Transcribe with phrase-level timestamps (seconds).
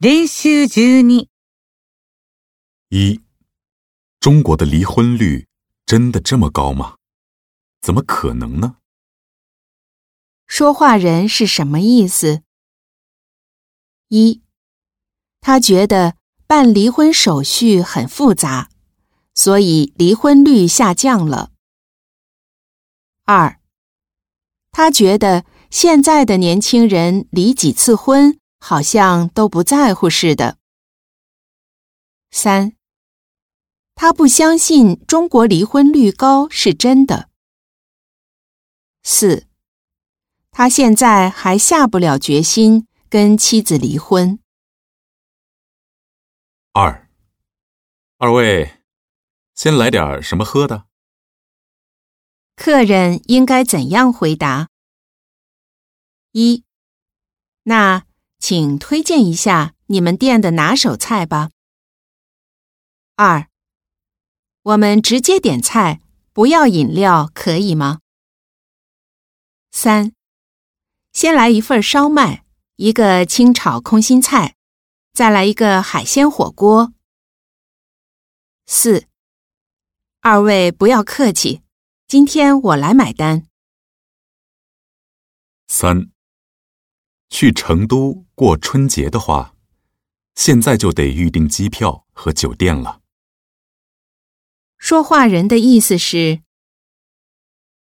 [0.00, 1.26] 練習12
[2.90, 3.20] 一，
[4.20, 5.48] 中国的离婚率
[5.84, 6.98] 真的这么高吗？
[7.80, 8.76] 怎么可能呢？
[10.46, 12.44] 说话人是什么意思？
[14.06, 14.40] 一，
[15.40, 18.70] 他觉得办离婚手续很复杂，
[19.34, 21.50] 所以离婚率下降了。
[23.24, 23.58] 二，
[24.70, 30.58] 他觉得现在的年轻人离几次婚好像都不在乎似的。
[32.30, 32.76] 三，
[33.94, 37.30] 他不相信中国离婚率高是真的。
[39.02, 39.46] 四，
[40.50, 44.38] 他现在还下不了决心跟妻子离婚。
[46.72, 47.08] 二，
[48.18, 48.82] 二位，
[49.54, 50.86] 先来点什么喝的？
[52.54, 54.68] 客人应该怎样回答？
[56.32, 56.64] 一，
[57.62, 58.04] 那
[58.38, 61.50] 请推荐一下你们店的拿手菜吧。
[63.16, 63.48] 二，
[64.62, 66.00] 我们直接点菜，
[66.32, 68.00] 不要饮料，可以吗？
[69.70, 70.12] 三，
[71.12, 72.44] 先来一份烧麦，
[72.76, 74.54] 一个清炒空心菜，
[75.12, 76.92] 再来一个海鲜火锅。
[78.66, 79.06] 四，
[80.20, 81.62] 二位不要客气，
[82.06, 83.46] 今天我来买单。
[85.66, 86.10] 三，
[87.30, 89.54] 去成都过春节的话，
[90.34, 93.00] 现在就得预订机票和酒店了。
[94.78, 96.40] 说话人的意思是：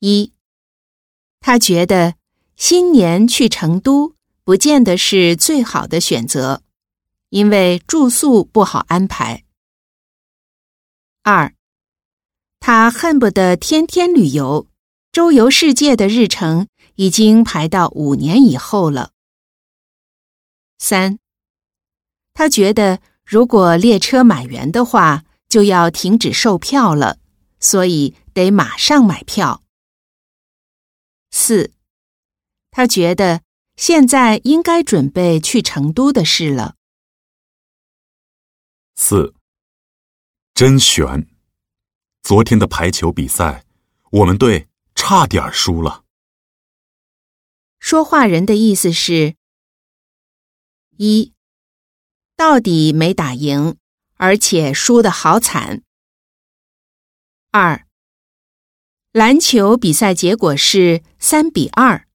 [0.00, 0.32] 一，
[1.40, 2.14] 他觉得
[2.54, 6.62] 新年去成都不见得是最好的选择，
[7.30, 9.44] 因为住宿不好安排；
[11.22, 11.54] 二，
[12.60, 14.68] 他恨不得天天旅游，
[15.10, 19.12] 周游世界的日程已经排到五年以后了；
[20.78, 21.18] 三，
[22.34, 25.24] 他觉得如果列车满员的话。
[25.48, 27.18] 就要停止售票了，
[27.60, 29.62] 所以得马上买票。
[31.30, 31.72] 四，
[32.72, 33.42] 他觉得
[33.76, 36.74] 现在应该准备去成都的事了。
[38.96, 39.34] 四，
[40.52, 41.28] 真悬！
[42.24, 43.64] 昨天的排球比赛，
[44.10, 44.66] 我们队
[44.96, 46.04] 差点输了。
[47.78, 49.36] 说话人的意思是：
[50.98, 51.32] 一，
[52.36, 53.76] 到底没打赢。
[54.18, 55.82] 而且输得好惨。
[57.50, 57.86] 二，
[59.12, 62.08] 篮球比赛结果是三比二，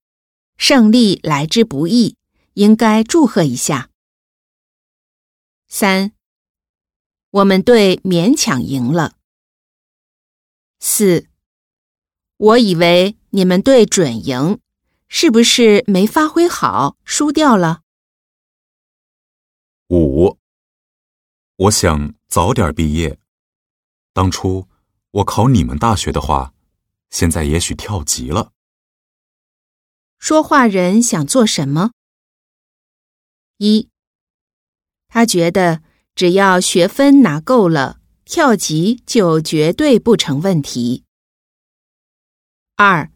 [0.58, 2.16] 胜利来之不易，
[2.56, 3.91] 应该祝贺一下。
[5.68, 6.14] 三，
[7.30, 9.14] 我们队勉强赢了。
[10.80, 11.28] 四，
[12.38, 14.59] 我以为你们队准赢，
[15.08, 17.81] 是不是没发挥好，输掉了？
[19.91, 20.40] 五。
[21.57, 23.19] 我想早点毕业。
[24.13, 24.69] 当初
[25.12, 26.53] 我考你们大学的话，
[27.09, 28.53] 现在也许跳级了。
[30.18, 31.91] 说话人想做什么？
[33.57, 33.90] 一，
[35.09, 35.84] 他觉得
[36.16, 41.03] 只要学分拿够了，跳级就绝对不成问题。
[42.75, 43.12] 二，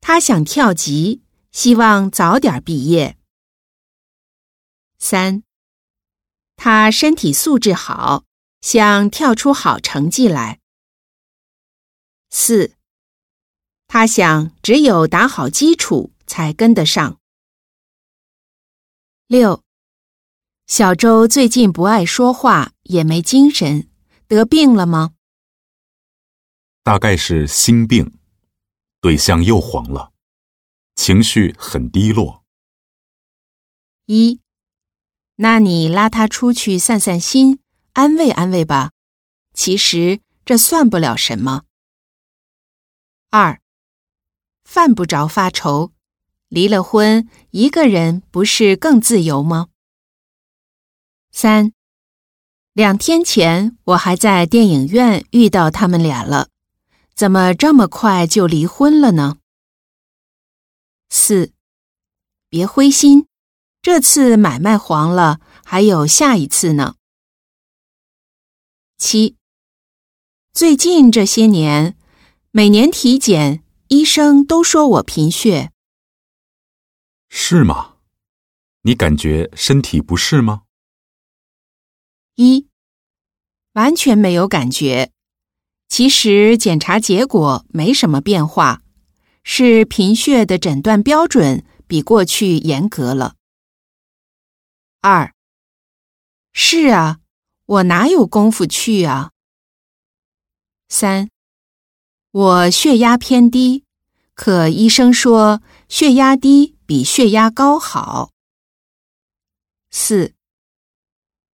[0.00, 3.18] 他想跳级，希望早点毕业。
[4.98, 5.42] 三。
[6.56, 8.24] 他身体素质好，
[8.60, 10.60] 想跳出好成绩来。
[12.30, 12.74] 四，
[13.86, 17.20] 他想只有打好基础才跟得上。
[19.26, 19.62] 六，
[20.66, 23.88] 小周最近不爱说话，也没精神，
[24.26, 25.14] 得病了吗？
[26.82, 28.18] 大概是心病，
[29.00, 30.12] 对象又黄了，
[30.96, 32.44] 情绪很低落。
[34.06, 34.43] 一。
[35.36, 37.58] 那你拉他出去散散心，
[37.92, 38.92] 安慰安慰吧。
[39.52, 41.64] 其实这算不了什么。
[43.30, 43.60] 二，
[44.64, 45.92] 犯不着发愁，
[46.48, 49.68] 离了婚，一个人不是更自由吗？
[51.32, 51.72] 三，
[52.72, 56.48] 两天前我还在电影院遇到他们俩了，
[57.14, 59.38] 怎么这么快就离婚了呢？
[61.10, 61.52] 四，
[62.48, 63.26] 别灰心。
[63.84, 66.94] 这次买卖黄了，还有下一次呢。
[68.96, 69.36] 七，
[70.54, 71.94] 最近这些年，
[72.50, 75.70] 每年体检，医生都说我贫血。
[77.28, 77.96] 是吗？
[78.84, 80.62] 你感觉身体不适吗？
[82.36, 82.66] 一，
[83.74, 85.12] 完全没有感觉。
[85.90, 88.80] 其实检查结果没什么变化，
[89.42, 93.34] 是贫血的诊断标准比过去严格了。
[95.06, 95.34] 二，
[96.54, 97.18] 是啊，
[97.66, 99.32] 我哪有功夫去啊？
[100.88, 101.28] 三，
[102.30, 103.84] 我血压偏低，
[104.32, 105.60] 可医生说
[105.90, 108.30] 血压低比血压高好。
[109.90, 110.32] 四，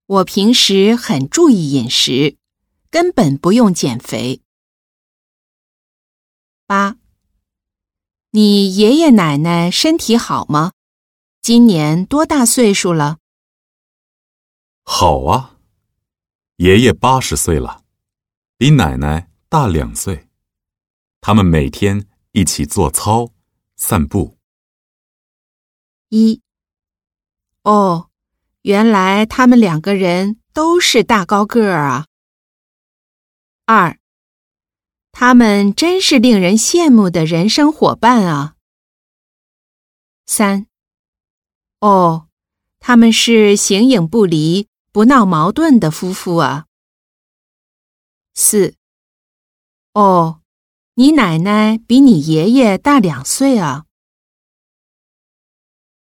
[0.07, 2.37] 我平时很注意饮食，
[2.89, 4.43] 根本不用减肥。
[6.67, 6.99] 八，
[8.31, 10.71] 你爷爷奶奶身体好吗？
[11.43, 13.19] 今年多大岁数了？
[14.93, 15.57] 好啊，
[16.57, 17.85] 爷爷八十岁了，
[18.59, 20.29] 比奶奶大两岁。
[21.21, 23.31] 他们每天一起做操、
[23.77, 24.37] 散步。
[26.09, 26.43] 一，
[27.63, 28.11] 哦，
[28.63, 32.07] 原来他们两个人都是大高个儿啊。
[33.67, 33.97] 二，
[35.13, 38.57] 他们真是令人羡慕的人生伙伴啊。
[40.27, 40.67] 三。
[41.79, 42.27] 哦，
[42.81, 46.67] 他们是形影不离、不闹矛盾的夫妇啊。
[48.35, 48.75] 四，
[49.93, 50.43] 哦，
[50.95, 53.87] 你奶奶比你爷爷大两岁啊。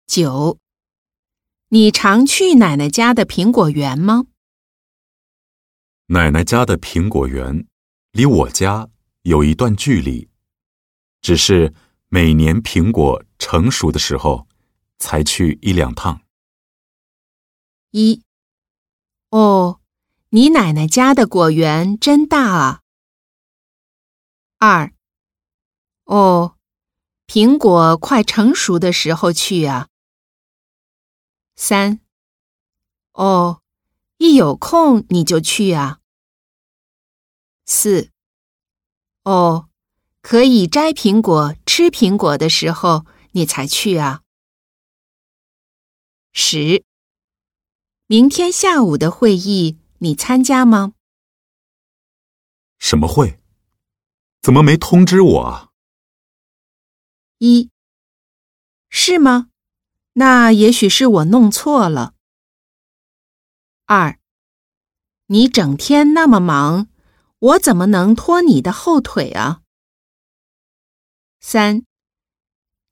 [0.06, 0.60] 九，
[1.70, 4.26] 你常去奶奶家的苹果园吗？
[6.08, 7.68] 奶奶家的苹果园
[8.12, 8.90] 离我家
[9.24, 10.30] 有一段距离，
[11.22, 11.74] 只是
[12.08, 14.48] 每年苹果成熟的时候。
[15.00, 16.22] 才去一两趟。
[17.92, 18.24] 一，
[19.38, 19.80] 哦，
[20.30, 22.82] 你奶奶家的果园真大啊。
[24.58, 24.92] 二，
[26.06, 26.56] 哦，
[27.28, 29.90] 苹果快成熟的时候去啊。
[31.56, 32.00] 三，
[33.12, 33.62] 哦，
[34.18, 36.00] 一有空你就去啊。
[37.64, 38.10] 四，
[39.22, 39.70] 哦，
[40.24, 44.24] 可以摘苹果、吃苹果的时候你才去啊。
[46.34, 46.84] 十，
[48.10, 50.94] 明天下午的会议你参加吗？
[52.80, 53.42] 什么会？
[54.42, 55.72] 怎么没通知我啊？
[57.40, 57.70] 一，
[58.88, 59.50] 是吗？
[60.14, 62.14] 那也许是我弄错了。
[63.88, 64.18] 二，
[65.26, 66.88] 你整天那么忙，
[67.40, 69.64] 我怎么能拖你的后腿啊？
[71.42, 71.84] 三，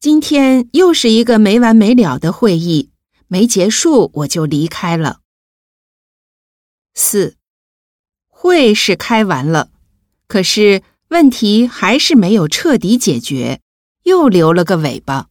[0.01, 2.91] 今天又是一个没完没了的会议。
[3.27, 5.21] 没结束我就离开了。
[6.93, 7.37] 四，
[8.27, 9.69] 会是开完了，
[10.27, 13.61] 可是问题还是没有彻底解决，
[14.03, 15.27] 又留了个尾巴。